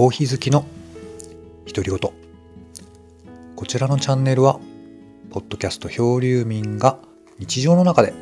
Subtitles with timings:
[0.00, 0.64] コーヒー好きの
[1.66, 1.98] 独り言
[3.54, 4.58] こちらのチャンネルは
[5.28, 6.98] ポッドキャスト漂流民が
[7.38, 8.14] 日常の中で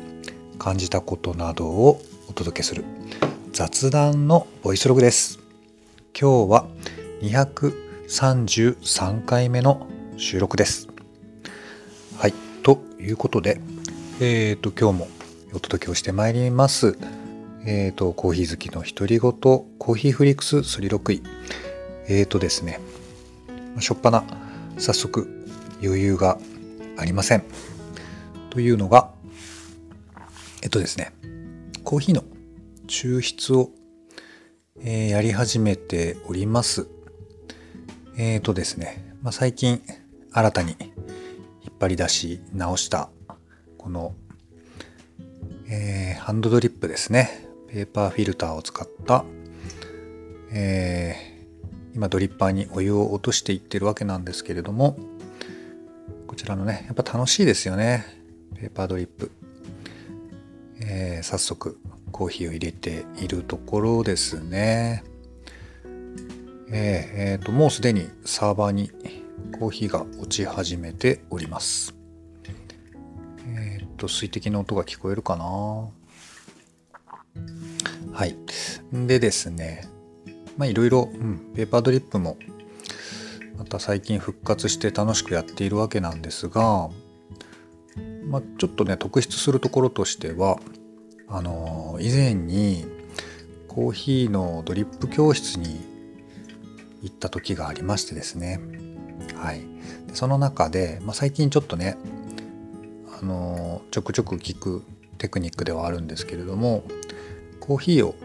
[0.57, 2.83] 感じたことなどをお届けする
[3.53, 5.39] 雑談のボイスログです。
[6.13, 6.67] 今日は
[7.21, 9.87] 233回目の
[10.17, 10.89] 収録です。
[12.17, 13.61] はいということで
[14.19, 15.07] えっ、ー、と今日も
[15.53, 16.97] お届けをしてまいります。
[17.65, 21.23] えっ、ー、と、コーヒー好きの独り言、コーヒーフリックス36位。
[22.09, 22.79] え、ー、とですね、
[23.79, 24.23] しょっぱな、
[24.79, 25.45] 早速
[25.83, 26.39] 余裕が
[26.97, 27.43] ありません。
[28.49, 29.11] というのが、
[30.63, 31.13] えっとですね、
[31.83, 32.23] コーヒーの
[32.87, 33.69] 抽出を、
[34.81, 36.87] えー、やり始めております。
[38.17, 39.83] えっ、ー、とですね、まあ、最近
[40.31, 43.09] 新たに引っ張り出し直した
[43.77, 44.15] この、
[45.69, 47.47] えー、ハンドドリップですね。
[47.67, 49.25] ペーパーフィルターを使った、
[50.51, 51.28] え、
[51.95, 54.97] 今ドリッパーにお湯を落としていってるわけなんですけれども
[56.27, 58.05] こちらのねやっぱ楽しいですよね。
[58.55, 59.31] ペーパードリップ、
[60.81, 61.79] えー、早速
[62.11, 65.03] コーヒーを入れているところですね。
[66.71, 66.75] えー、
[67.33, 68.91] えー、ともうすでにサーバーに
[69.59, 71.95] コーヒーが落ち始めております。
[73.47, 75.45] えっ、と水滴の音が聞こえるかな？
[78.11, 78.35] はい。
[78.91, 79.87] でですね、
[80.59, 82.37] まあいろいろ、うん、ペーパードリップも
[83.57, 86.89] また最近復活して楽しくやっているわけなんですが、
[88.25, 90.59] まあ、ちょっとね特筆するところとしては
[91.29, 92.85] あの以前に
[93.69, 95.79] コーヒーのドリップ教室に
[97.03, 98.59] 行った時がありましてですね。
[99.35, 99.61] はい。
[100.07, 101.95] でその中で、まあ、最近ちょっとね
[103.21, 104.83] あのちょくちょく聞く
[105.19, 106.83] テクニックではあるんですけれども
[107.61, 108.15] コーヒーを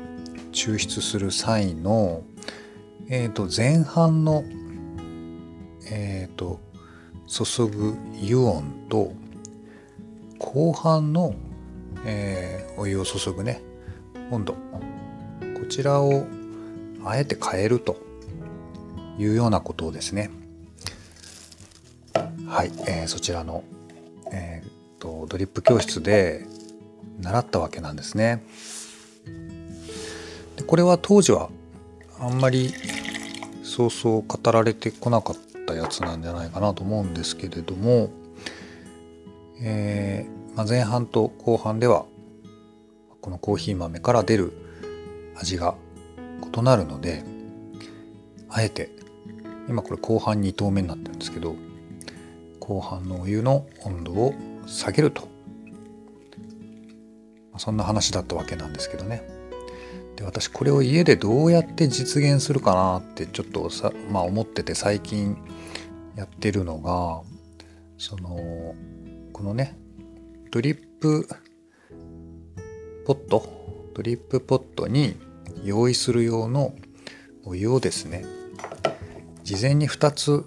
[0.55, 2.23] 抽出する際の、
[3.09, 4.45] えー、と前半の、
[5.91, 6.61] えー、と
[7.27, 9.13] 注ぐ湯温と
[10.39, 11.35] 後半の、
[12.07, 13.61] えー、お湯を注ぐね
[14.31, 14.61] 温度こ
[15.69, 16.27] ちらを
[17.05, 17.99] あえて変えると
[19.19, 20.31] いうようなことをですね
[22.47, 23.65] はい、えー、そちらの、
[24.33, 24.75] えー
[25.05, 26.47] とドリップ教室で
[27.21, 28.43] 習ったわけなんですね。
[30.57, 31.51] でこれは当時は
[32.19, 32.73] あんまり
[33.63, 38.11] そうそう語られてこなかったやつなんじゃないかなと思うんですけれども、
[39.61, 42.07] えー、まあ、前半と後半では
[43.21, 44.53] このコーヒー豆から出る
[45.37, 45.75] 味が
[46.55, 47.25] 異なるので
[48.49, 48.91] あえて
[49.69, 51.57] 今これ後半2投目になってるんですけど
[52.61, 54.35] 後半のお湯の温度を
[54.67, 55.29] 下げると
[57.53, 59.34] まそんな話だったわけなんですけどね。
[60.17, 65.37] で私これを家でどうやって実現するかなってちょっとさ、まあ、思ってて最近
[66.17, 67.23] やってるのが
[67.99, 68.75] その
[69.33, 69.77] このね
[70.51, 71.29] ドリップ
[73.07, 73.65] ポット？
[73.95, 75.17] ドリップポットに
[75.65, 76.75] 用意する用の
[77.45, 78.25] お湯をですね
[79.43, 80.45] 事前に2つ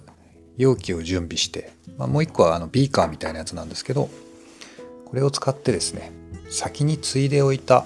[0.56, 4.08] 容器を準備して、まあ、もう1個はあのビーカーみたいなやつなんですけど
[5.04, 6.12] これを使ってですね
[6.50, 7.84] 先についでおいた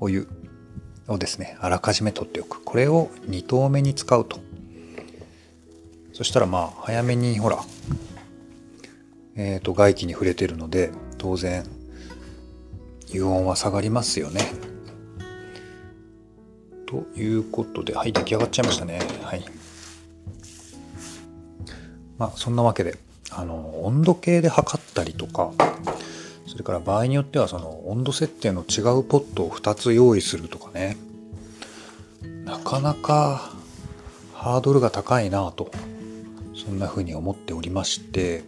[0.00, 0.28] お湯。
[1.08, 2.62] をですねあらかじめ取っておく。
[2.62, 4.38] これを2投目に使うと。
[6.12, 7.58] そしたらまあ早めにほら
[9.36, 11.64] えっ、ー、と外気に触れてるので当然
[13.10, 14.42] 油温は下がりますよね。
[16.86, 19.00] ということではい出来上がっちゃいましたね。
[19.22, 19.44] はい。
[22.18, 22.98] まあそんなわけで
[23.30, 25.52] あの温度計で測ったりとか
[26.48, 30.96] それから場合によってはその温度設定の違うポットを2つ用意するとかね。
[32.44, 33.52] なかなか
[34.32, 35.70] ハードルが高いなぁと
[36.54, 38.44] そんな風に思っておりまして。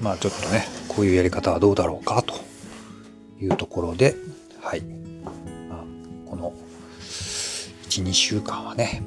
[0.00, 2.34] まあちょっとねこういうやり方はどうだろうかと
[3.40, 4.14] いうところで
[4.60, 5.84] はい、まあ、
[6.28, 6.52] この
[7.00, 9.02] 12週間はね、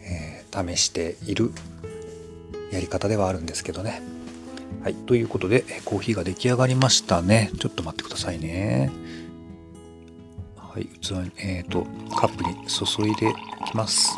[0.00, 1.50] えー、試している
[2.70, 4.13] やり方ではあるんですけどね。
[4.84, 4.94] はい。
[4.94, 7.50] ということで、コーヒーが出来上がりましたね。
[7.58, 8.92] ちょっと待ってくださいね。
[10.58, 10.84] はい。
[11.00, 13.34] 器に、えっ、ー、と、カップに注いでい
[13.64, 14.14] きます。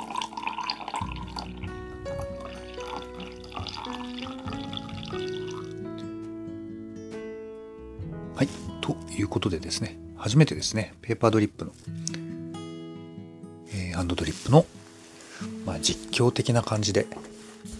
[8.34, 8.48] はい。
[8.80, 11.70] ということでですね、初めてですね、ペーパードリップの、
[13.68, 14.66] えー、ハンドドリップの、
[15.64, 17.06] まあ、実況的な感じで、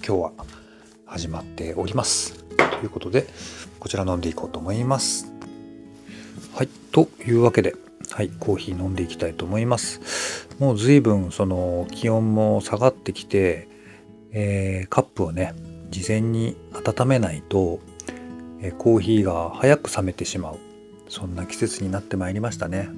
[0.07, 0.33] 今日は
[1.05, 2.46] 始まっております。
[2.81, 3.27] ということで、
[3.81, 5.33] こちら飲んでいこうと思います。
[6.55, 6.69] はい。
[6.93, 7.75] というわけで、
[8.11, 13.69] はいコーヒー飲んでいきたいと思いますもう随分その気温も下がってきて、
[14.33, 15.55] えー、カップをね
[15.91, 17.81] 事前に温めないと、
[18.61, 20.59] えー、コーヒーが早く冷めてしまう
[21.09, 22.89] そんな季節になってまいりましたね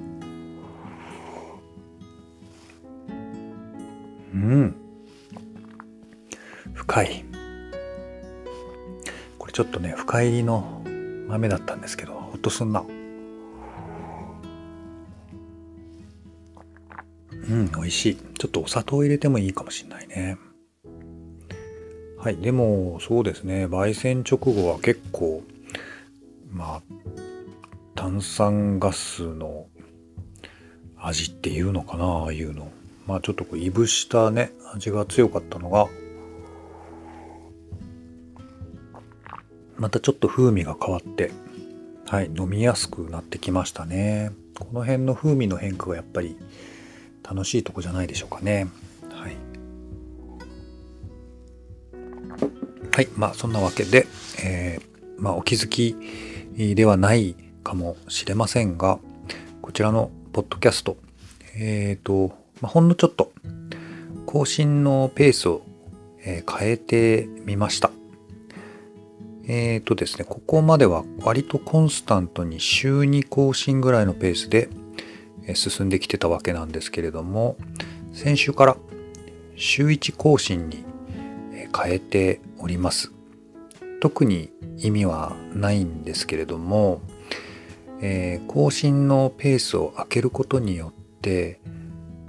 [4.33, 4.75] うん
[6.73, 7.25] 深い
[9.49, 10.83] れちょっとね深入りの
[11.27, 12.83] 豆だったんですけどほっとすんな。
[17.49, 18.15] うん美味しい。
[18.15, 20.37] ちょっとお砂糖入れてもいいかもしれないね。
[22.17, 23.65] はいでもそうですね。
[23.65, 25.41] 焙煎直後は結構
[26.51, 26.81] まあ
[27.95, 29.65] 炭酸ガスの
[30.97, 32.71] 味っていうのかなああいうの。
[33.07, 35.87] まあちょっとこういぶしたね味が強かったのが
[39.79, 41.31] またちょっと風味が変わって
[42.05, 44.31] はい飲みやすくなってきましたね。
[44.57, 46.37] この辺の風味の変化がやっぱり
[47.23, 48.67] 楽しいとこじゃないでしょうかね。
[49.11, 49.35] はい。
[52.91, 54.05] はいまあそんなわけで、
[54.43, 55.95] えー、まあお気づき
[56.75, 58.99] ではないかもしれませんが
[59.61, 60.97] こちらのポッドキャスト
[61.55, 63.31] えっ、ー、とまあ、ほんのちょっと
[64.25, 65.61] 更新のペースを、
[66.25, 67.88] えー、変えてみました。
[69.49, 74.69] えっ、ー、とですね、ここまでは割とコンスタントに週2更新ぐらいのペースで
[75.55, 77.57] 進んできてたわけなんですけれども、
[78.13, 78.77] 先週から
[79.55, 80.85] 週1更新に
[81.75, 83.11] 変えております。
[84.01, 87.01] 特に意味はないんですけれども、
[88.01, 91.59] えー、更新のペースを空けることによって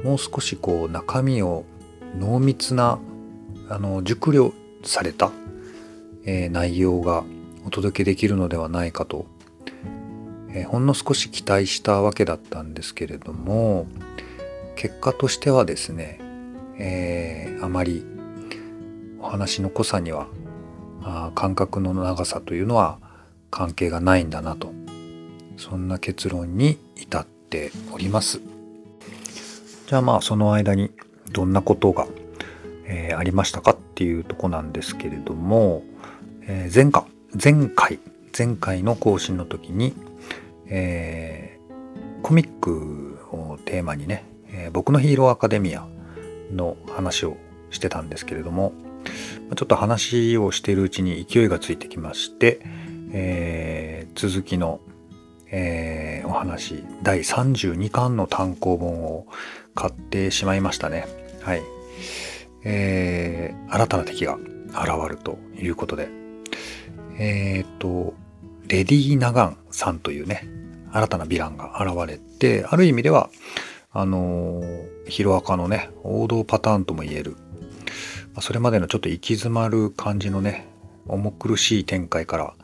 [0.02, 1.64] もう少しこう中身を
[2.18, 2.98] 濃密な
[3.68, 5.30] あの熟慮された、
[6.24, 7.24] えー、内容が
[7.66, 9.26] お届けできるのではないかと、
[10.50, 13.86] えー、ほんの少し期待したわけだったんですけれども
[14.76, 16.20] 結果としてはですね、
[16.78, 18.04] えー、あまり
[19.20, 20.26] お話の濃さには
[21.02, 22.98] あ感覚の長さというのは
[23.50, 24.72] 関係がないんだなと
[25.56, 28.40] そんな結論に至っております。
[29.86, 30.90] じゃあまあその間に
[31.32, 32.06] どんなことが、
[32.86, 35.82] えー、ありましたかっていうとこなんですけれども、
[36.42, 37.04] えー、前回
[37.42, 37.98] 前回
[38.36, 39.94] 前回の更新の時に、
[40.66, 45.86] えー、コミックをテーマにね、えー、僕のヒーローアカデミア
[46.52, 47.36] の話を
[47.70, 48.72] してたんですけれども
[49.56, 52.60] ちょっと話をしているうちに勢いがついてきまして、
[53.12, 54.80] えー、続きの、
[55.50, 59.26] えー、お話第32巻の単行本を
[59.74, 61.06] 買ってしまいましたね。
[61.42, 61.62] はい。
[62.64, 66.19] えー、新たな敵が現るということで、
[67.20, 68.14] えっ、ー、と、
[68.66, 70.48] レディー・ナガンさんというね、
[70.90, 73.28] 新たなヴィランが現れて、ある意味では、
[73.92, 74.62] あの、
[75.06, 77.36] ヒロアカのね、王道パターンとも言える、
[78.40, 80.66] それまでのちょっと行き詰まる感じのね、
[81.08, 82.54] 重苦しい展開から、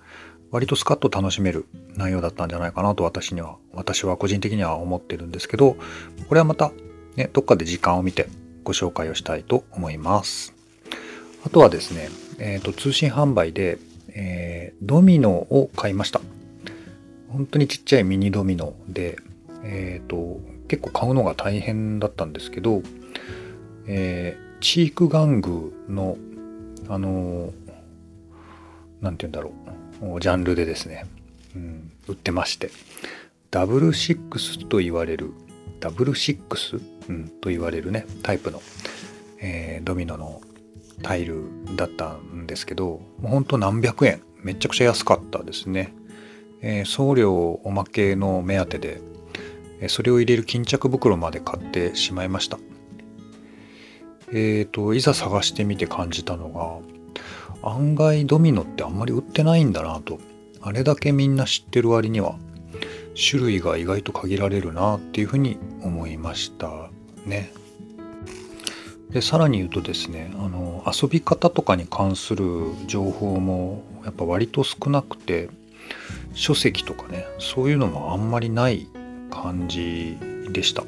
[0.51, 5.77] 割とスカッと楽しめる内容だったんじゃないかなと私には、私は個人的には思ってるんですけど、
[6.29, 6.73] これはまた
[7.17, 8.29] ね、どっかで時間を見て
[8.65, 10.55] ご紹介をしたいと思います。
[11.45, 13.79] あとはですね、えっ、ー、と、通信販売で、
[14.19, 16.21] えー、ドミノを買いました。
[17.29, 19.19] 本当にちっちゃいミニドミノで、
[19.63, 22.83] えっ、ー、と、結構買うのが大変だったんですけど、
[23.87, 26.17] えー、チーク玩具の、
[26.89, 27.53] あの
[29.01, 29.53] なんて言うんだろ
[30.17, 31.05] う、ジャンルでですね、
[31.55, 32.71] うん、売ってまして、
[33.51, 35.33] ダブルシックスと言われる
[35.81, 38.63] ダブルシックス、うん、と言われるねタイプの、
[39.41, 40.41] えー、ドミノの
[41.03, 41.45] タイル
[41.77, 44.23] だったんですけどもうほんと何百円。
[44.43, 45.93] めちゃくちゃ安かったですね、
[46.61, 47.35] えー、送料
[47.65, 49.01] おまけの目当てで
[49.89, 52.59] それを入れる巾着袋まで買ってしまいました。
[54.29, 56.49] えっ、ー、といざ探してみて感じたの
[57.63, 60.19] が案外ドミノってあんまり売ってないんだなと。
[60.61, 62.37] あれだけみんな知ってる割には
[63.31, 66.91] 種類が意外と限られるなっていうふうに思いました
[67.25, 67.53] ね。
[69.11, 72.45] でさらに言うとですねあの遊び方とかに関する
[72.87, 75.49] 情報もやっぱ割と少なくて
[76.35, 78.89] 書籍とかねそういうのもあんまりない
[79.31, 80.19] 感じ
[80.51, 80.85] でした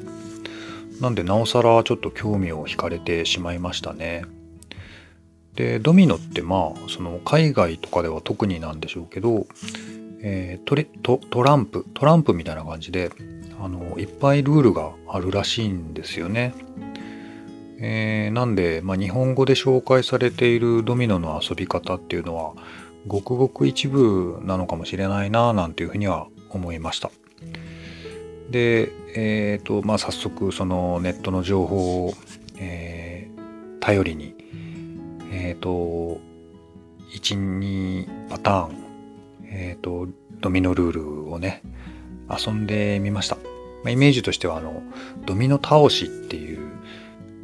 [1.01, 4.25] なんでなおさらちょっと興味を惹かれてしまいましたね
[5.55, 9.47] でドミノってまあその海外とかでは特になんでしょうけど
[10.21, 13.11] えー、トレトトランプトランプみたいな感じで
[13.59, 16.53] あのいっぱいルールがあるらしいんですよね。
[17.81, 22.53] えー、なんで、まあ、日本語で紹介されているドミノの遊び方っていうのは
[23.07, 27.09] ごくごく一部なのかもしれないななんていうふうには思いました。
[28.49, 32.13] で、えーとまあ、早速そのネットの情報を、
[32.57, 34.35] えー、頼りに、
[35.31, 36.19] えーと、
[37.15, 38.71] 12パターン、
[39.45, 40.07] えーと、
[40.41, 41.61] ドミノルールをね
[42.29, 43.41] 遊んでみました、ま
[43.87, 44.81] あ、イメージとしてはあの
[45.25, 46.58] ドミノ倒しっていう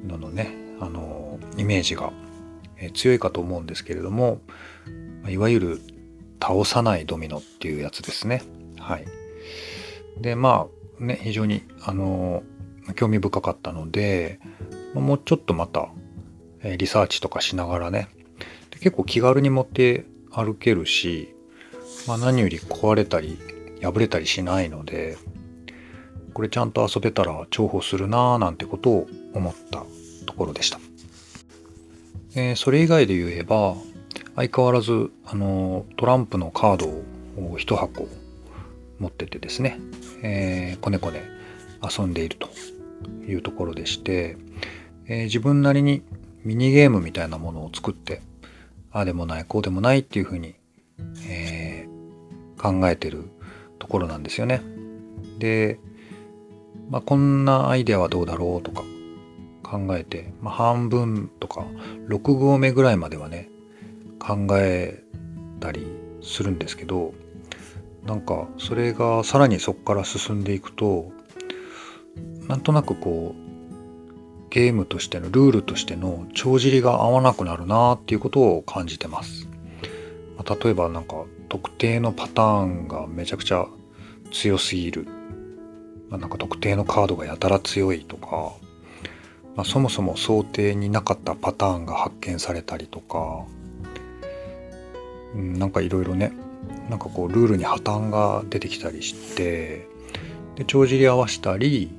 [0.07, 2.11] ののねあのイメージが
[2.93, 4.41] 強いかと思うんですけれども
[5.27, 5.81] いわゆる
[6.41, 8.43] 倒さないドミノっていうやつですね。
[8.77, 9.05] はい。
[10.19, 10.67] でま
[10.99, 12.43] あね、非常に、あの、
[12.95, 14.39] 興味深かったので、
[14.93, 15.89] もうちょっとまた、
[16.61, 18.07] えリサーチとかしながらね、
[18.79, 21.33] 結構気軽に持って歩けるし、
[22.07, 23.37] まあ、何より壊れたり
[23.81, 25.17] 破れたりしないので
[26.33, 29.85] これちゃんと遊べたら重宝するなぁなんてことを思った
[30.25, 30.79] ところでした、
[32.35, 33.75] えー、それ以外で言えば
[34.35, 38.07] 相変わらずあのトランプのカードを1箱
[38.99, 39.79] 持っててですね、
[40.21, 41.23] えー、こねこね
[41.81, 42.49] 遊んでいると
[43.27, 44.37] いうところでして、
[45.07, 46.01] えー、自分なりに
[46.43, 48.21] ミニゲームみたいなものを作って
[48.91, 50.55] ああでもないこうでもないっていうふうに、
[51.27, 53.29] えー、考えてる
[53.79, 54.61] ところなんですよね。
[55.37, 55.79] で、
[56.89, 58.83] まあ、こんなアイデアはどうだろうとか
[59.75, 61.65] 考えて、まあ、半分とか
[62.07, 63.49] 6合目ぐらいまではね
[64.19, 65.03] 考え
[65.59, 65.85] たり
[66.21, 67.13] するんですけど
[68.05, 71.11] なんかそれがさらにそこから進んでいくと
[72.47, 73.45] なんとなくこう
[74.49, 79.49] ゲームとしてのルールとしての帳尻が合わなくなるなっていうことを感じてます。
[80.37, 83.67] まあ、例えばなんか特定のパターンがめちゃくちゃ
[84.31, 85.07] 強すぎる、
[86.09, 88.53] まあ、なんか特定のカードがやたら強いとか、
[89.55, 93.45] まあ、そもそも想定になかったパターンが発見されたりとか、
[95.33, 96.33] うん、なんかいろいろね
[96.89, 99.87] なんかこうルールに破綻が出てきたりして
[100.55, 101.89] で帳尻合わしたり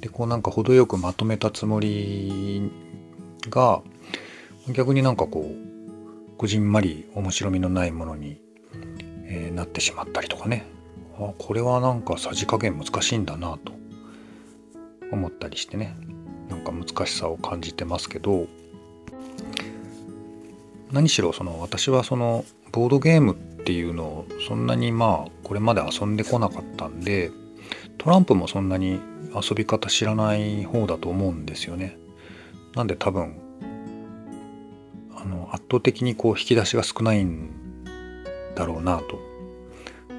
[0.00, 2.70] でこうなんか程よくまとめたつもり
[3.48, 3.80] が
[4.72, 8.40] 逆になんかこうこじんまり面白みのないものに、
[9.26, 10.66] えー、なってしまったりとかね。
[11.16, 13.72] あこれはなんかさじ加減難しいんだなと
[15.12, 15.96] 思ったりしてね。
[16.48, 18.46] なんか難しさを感じてますけど
[20.92, 27.30] 何しろその私はそのボードゲームっていうのをそんなにまあこれまで遊んでこなかったんで
[27.98, 29.00] トランプもそんなに
[29.34, 31.96] 遊び方知らない方だと思うんですよね。
[32.74, 33.36] なんで多分
[35.16, 37.50] あの圧倒的にこう引き出しが少ないん
[38.54, 39.18] だろうなと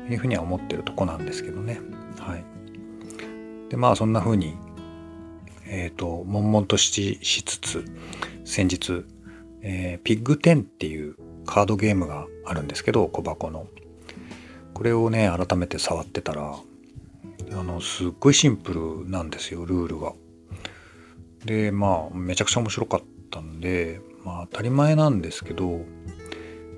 [0.10, 1.80] いうふうには思ってるとこなんですけどね。
[2.20, 2.44] はい。
[3.70, 4.56] でまあそんな風に
[5.68, 7.86] えっ、ー、と悶々としつつ
[8.44, 9.06] 先日、
[9.62, 13.68] えー、ピッグ10っていうカードゲームがあるんですけど小箱の
[14.74, 16.56] これをね改めて触ってたら
[17.52, 20.14] あのすっごいシンプルなんですよルールが。
[21.46, 25.72] でまあめちゃくちゃ面白かったんでまあ当たり前なんですけど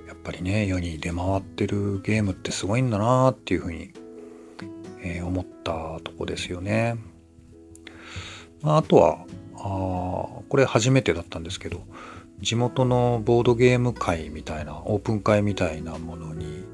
[0.07, 3.93] やっぱりね世に出回ってるゲームってすごいんだなっていうふうに、
[5.01, 6.97] えー、思ったとこですよね。
[8.61, 9.59] まあ、あとはあ
[10.49, 11.81] これ初めてだったんですけど
[12.39, 16.65] 地元のボードゲーム会みたいなオープン会みたいなものに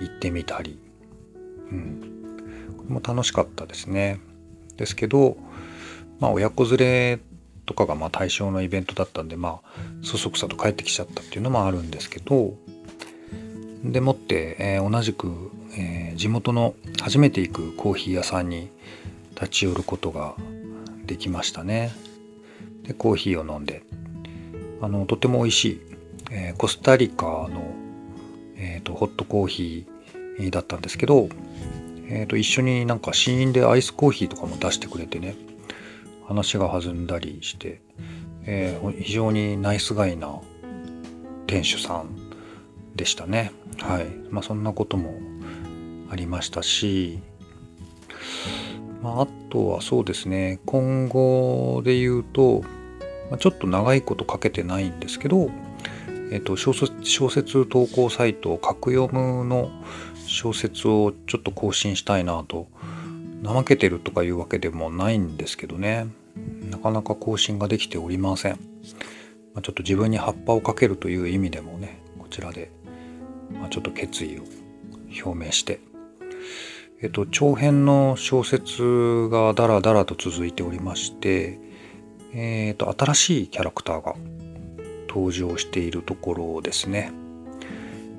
[0.00, 0.78] 行ってみたり、
[1.70, 2.36] うん、
[2.76, 4.18] これも楽しかったですね。
[4.76, 5.36] ですけど、
[6.18, 7.18] まあ、親子連れ
[7.64, 12.54] とかがまあ対象のイベントだったんでまあそそくさと帰ってきちゃったっていうのもあるんですけど
[13.84, 18.70] でもって、えー、同じく、えー、地元の初めて行くコーヒー屋さんに
[19.34, 20.34] 立ち寄ることが
[21.06, 21.92] できましたね。
[22.82, 23.82] でコーヒーを飲んで。
[24.80, 25.80] あのとても美味しい、
[26.30, 27.74] えー、コスタリカの、
[28.56, 31.30] えーと、ホットコーヒーだったんですけど、
[32.08, 35.36] えーと、一緒になんか試飲でアイスコーヒーとかも出してくれてね
[36.26, 37.80] 話が弾んだりして、
[38.44, 40.40] えー、非常にナイスガイな
[41.46, 42.16] 店主さん
[42.94, 43.52] でしたね。
[43.78, 44.06] はい。
[44.30, 45.14] まあそんなことも
[46.10, 47.20] ありましたし
[49.04, 52.64] まあ、あとはそうですね今後で言うと
[53.30, 55.50] ま、ちょっと長いこと書けてないんですけど、
[56.30, 59.70] えーと、小説小説投稿サイト「格読む」の
[60.26, 62.66] 小説をちょっと更新したいなと
[63.44, 66.06] 怠けてるとかいうわけでもないんですけどね。
[66.70, 68.52] なかなか更新ができておりません、
[69.54, 72.72] まあ、ちょっと自分に葉っぱをかけるという意味でもねこちらで、
[73.52, 74.42] まあ、ちょっと決意を
[75.24, 75.78] 表明して。
[77.04, 81.60] えっと長編の小説がだらだらと続いておりまして
[82.36, 84.16] えーと、新しいキャラクターが
[85.08, 87.12] 登場しているところですね。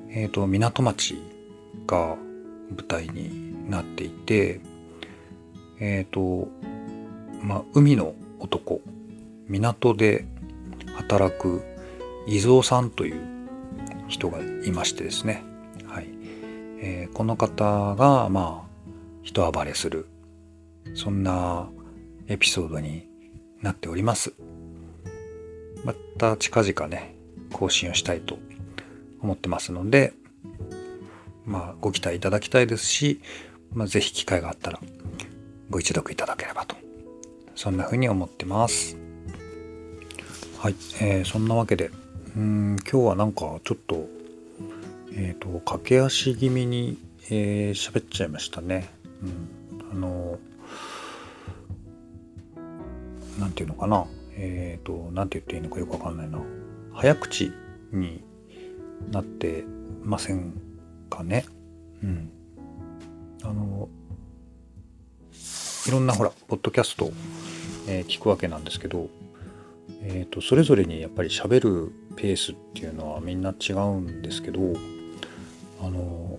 [0.08, 1.18] えっ、と港町
[1.86, 2.16] が
[2.74, 4.60] 舞台になっていて、
[5.80, 6.48] えっ、と、
[7.42, 8.80] まあ、海の男、
[9.48, 10.26] 港で
[10.96, 11.62] 働く
[12.26, 13.20] 伊蔵さんという
[14.08, 15.44] 人がいましてですね。
[15.86, 16.08] はい。
[16.80, 18.65] えー、この方が、まあ、
[19.26, 20.06] 人暴れする、
[20.94, 21.68] そんな
[22.28, 23.08] エピソードに
[23.60, 24.32] なっております。
[25.84, 27.16] また近々ね、
[27.52, 28.38] 更新をしたいと
[29.20, 30.12] 思ってますので、
[31.44, 33.20] まあ、ご期待いただきたいですし、
[33.74, 34.80] まあ、ぜひ機会があったら
[35.70, 36.76] ご一読いただければと
[37.56, 38.96] そんな風に思ってます。
[40.58, 41.90] はい、えー、そんなわけで
[42.36, 44.08] うん今日はなんかちょっと
[45.12, 48.88] えっ、ー、と駆け足気味に喋、えー、っちゃいましたね、
[49.22, 50.38] うん、あの
[53.38, 54.06] なんていうのかな？
[54.36, 56.38] えっ、ー、となんて言っていいのかよくわかんないな。
[56.92, 57.52] 早口
[57.92, 58.22] に
[59.10, 59.64] なって
[60.02, 60.52] ません
[61.10, 61.44] かね？
[62.02, 62.30] うん。
[63.42, 63.88] あの
[65.86, 67.12] いろんなほらポッドキャストを、
[67.86, 69.08] えー、聞くわけなんですけど、
[70.02, 74.60] えーと、それぞれにやっぱり喋るペースっていうのはみんな違うんですけど
[75.80, 76.38] あの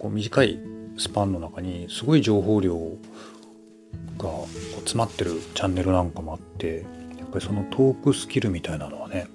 [0.00, 0.58] こう短い
[0.96, 2.76] スパンの中にすごい情報量
[4.18, 4.30] が
[4.78, 6.86] 詰まってるチャンネルなんかもあって
[7.18, 9.28] やっぱりそのトークスキルみたいなのはね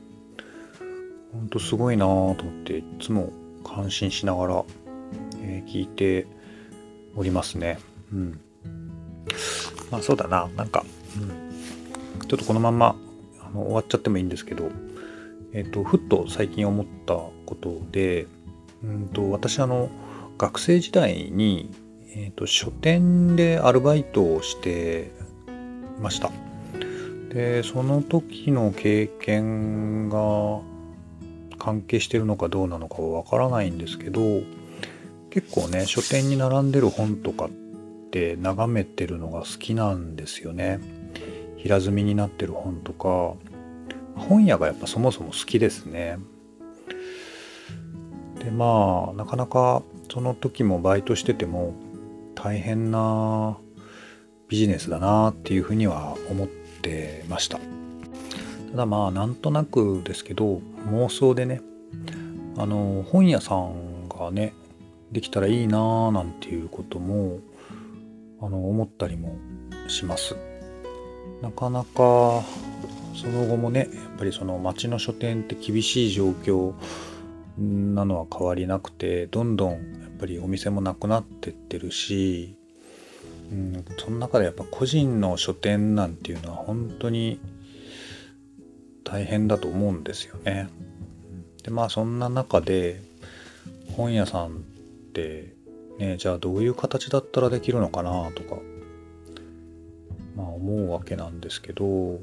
[1.33, 3.31] ほんとすごいなぁと思っていつも
[3.63, 4.63] 感心しながら、
[5.41, 6.27] え、聞いて
[7.15, 7.79] おりますね。
[8.11, 8.39] うん。
[9.89, 10.83] まあそうだな、なんか、
[11.17, 11.19] う
[12.23, 12.95] ん、ちょっとこのまま
[13.39, 14.69] あの終わっちゃってもいいんですけど、
[15.53, 18.27] えっ、と、ふっと最近思ったことで、
[18.83, 19.89] うんと私あの、
[20.41, 21.69] 学生時代に、
[22.15, 25.11] えっ、ー、と、書店でアルバイトをして
[26.01, 26.31] ました。
[27.29, 30.61] で、その時の経験が
[31.59, 34.41] 関係してるのかどうなのかはわからないんですけど、
[35.29, 37.49] 結構ね、書店に並んでる本とかっ
[38.09, 40.79] て眺めてるのが好きなんですよね。
[41.57, 43.35] 平積みになってる本とか、
[44.15, 46.17] 本屋がやっぱそもそも好きですね。
[48.43, 51.73] で、まあ、なかなかその時もバイトしてても
[52.35, 53.57] 大変な
[54.49, 56.47] ビジネスだなっていうふうには思っ
[56.81, 57.59] てました。
[58.71, 61.61] ただまあ、なんとなくですけど、妄想でね、
[62.57, 64.53] あの、本屋さんがね、
[65.13, 67.39] できたらいいなぁなんていうことも
[68.41, 69.37] あの思ったりも
[69.87, 70.35] します。
[71.41, 72.43] なかなか
[73.13, 76.73] その後もねやっぱりその町の書店って厳しい状況
[77.57, 82.55] なのは変わりなくてどんどんぱりお店もなくなってってるし、
[83.51, 87.39] うん、その中でやっぱ個人の書店なんていうのは本当に
[89.03, 90.69] 大変だと思うんですよね。
[91.63, 93.01] でまあそんな中で
[93.95, 94.51] 本屋さんっ
[95.13, 95.55] て
[95.97, 98.57] ねじゃあどういう形だったらできるのかなとか
[100.35, 102.19] まあ思うわけなんですけど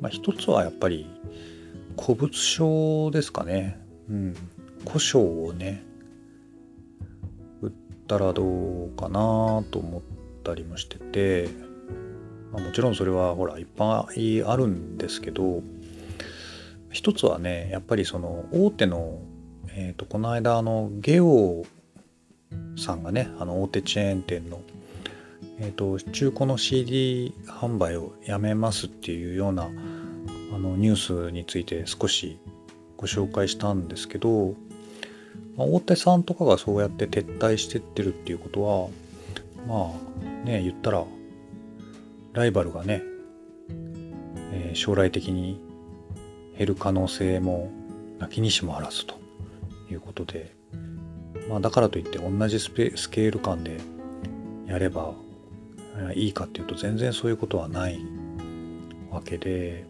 [0.00, 1.06] まあ一つはやっぱり
[2.00, 4.34] 古物商ですかねうん
[4.86, 5.84] 古書をね
[8.16, 10.02] ったらどうかなと思っ
[10.42, 11.48] たりもしてて、
[12.52, 15.62] まあ、もちろんそれはほらいっぱいあるんですけど
[16.90, 19.20] 一つはねやっぱりその大手の
[19.72, 21.64] えーと、この間あのゲオ
[22.76, 24.60] さんがねあの大手チェーン店の、
[25.60, 32.40] えーと、中古の CD 販売をやめますっていうようなあのニュースについて少し
[32.96, 34.56] ご紹介したんですけど、
[35.56, 38.88] まあ、大手さんとかがそうやって撤退してってるっていうことは
[39.66, 41.04] まあね言ったら
[42.32, 43.02] ライバルがね、
[44.52, 45.60] えー、将来的に
[46.56, 47.70] 減る可能性も
[48.18, 49.18] なきにしもあらずと
[49.90, 50.54] いうことで、
[51.48, 53.78] まあ、だからといって同じスペスケール感で
[54.66, 55.14] やれば
[56.14, 57.98] いいかっていうと全然そういうことはない
[59.10, 59.84] わけで、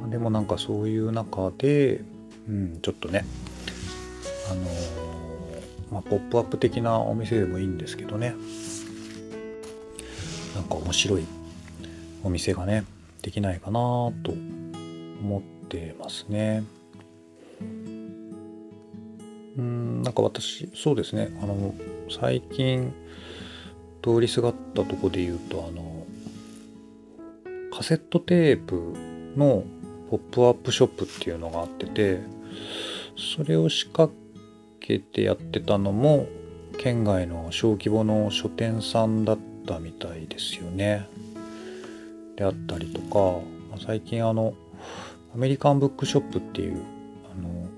[0.00, 2.02] まあ、でもなんかそういう中で、
[2.48, 3.24] うん、ちょっとね
[4.50, 4.62] あの、
[5.90, 8.34] まあ、ポップアップ的なお店でもいいんですけどね
[10.54, 11.24] なんか面白い
[12.22, 12.84] お店がね
[13.22, 13.78] できないかな
[14.22, 16.64] と思ってますね。
[19.58, 21.74] うんなんか私そうですねあの
[22.08, 22.92] 最近
[24.02, 26.06] 通りすがったとこで言うとあの
[27.72, 28.94] カセットテープ
[29.36, 29.64] の
[30.10, 32.20] ポップアップショップっていうのがあってて
[33.16, 34.12] それを仕掛
[34.90, 36.26] けてやってたのも
[36.78, 41.06] 県外の小規模の書店さんだったみたいですよね。
[42.36, 43.40] であったりとか
[43.86, 44.54] 最近あの
[45.34, 46.82] アメリカンブックショップっていう
[47.32, 47.68] あの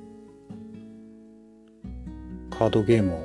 [2.51, 3.19] カードゲームを、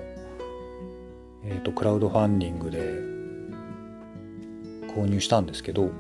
[1.46, 2.80] えーと、クラウドファンディングで
[4.94, 5.92] 購入したんですけど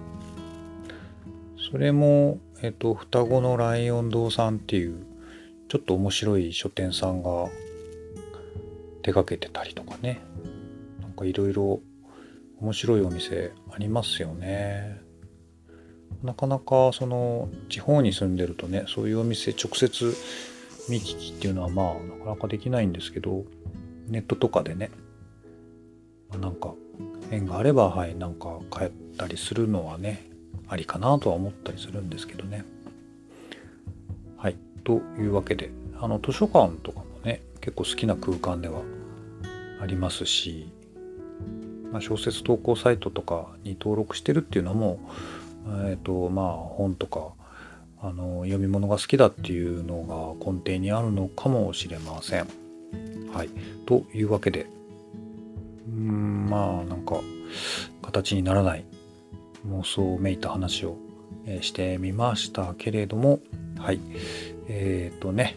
[1.71, 5.06] それも、えっと、双子のライオン堂さんっていう
[5.69, 7.47] ちょっと面白い書店さんが
[9.08, 10.20] 手掛けてたりとかね。
[11.02, 11.80] なんかいろいろ
[12.60, 15.00] 面白いお店ありますよね。
[16.24, 20.13] なかなかその地方に住んでるとねそういうお店直接
[20.89, 23.46] 見聞きっていうのはまあなかなかできないんですけど
[24.10, 24.91] ネットとかでね、
[26.30, 26.74] まあ、なんか
[27.32, 30.30] 縁があればはいなんか帰ったりするのはね
[30.67, 32.65] ありかなとは思ったりするんですけどね。
[34.36, 38.82] はいというわけであの図書館とかもね結構好きな空間では
[39.82, 40.72] ありますし、
[41.92, 45.00] まあ、小説投稿サイトとかに登録してるっていうのも
[45.68, 47.34] えっ、ー、とまあ本とか
[48.02, 52.48] あの読み物が好きだっていうのが根底にあるのかもしれません。
[53.34, 53.50] はい。
[53.86, 54.68] というわけで、
[55.88, 57.20] うん、まあなんか
[58.04, 58.86] 形にならない
[59.68, 60.98] 妄想めいた話を、
[61.46, 63.40] えー、してみましたけれども、
[63.78, 64.00] はい。
[64.68, 65.56] えっ、ー、とね、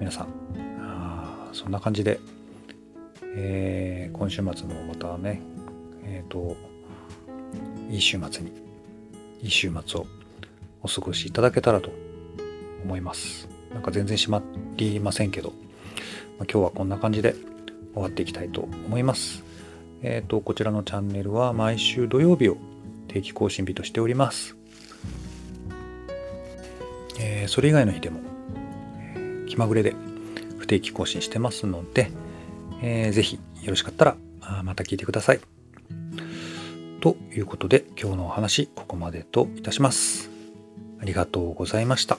[0.00, 0.28] 皆さん、
[0.80, 2.20] あそんな感じで、
[3.36, 5.42] えー、今週末もまたね、
[6.04, 6.56] えっ、と、
[7.90, 8.52] いい週末に、
[9.42, 10.06] いい週末を
[10.82, 11.90] お過ごしいただけたらと
[12.84, 13.48] 思います。
[13.72, 14.42] なんか全然閉ま
[14.76, 15.56] りませんけど、まあ、
[16.40, 17.34] 今日はこんな感じで
[17.94, 19.42] 終わっていきたいと思います。
[20.02, 22.56] えっ、ー、と、こちらのチャンネルは毎週土曜日を
[23.08, 24.56] 定期更新日としております。
[27.18, 28.20] え、それ以外の日でも、
[29.16, 29.94] え気まぐれで
[30.58, 32.10] 不定期更新してますので、
[32.82, 34.16] えー、ぜひよろしかったら
[34.62, 35.40] また聞いてください。
[37.00, 40.30] ということで今日のお話ここまでといたします。
[41.00, 42.18] ありがとうございました。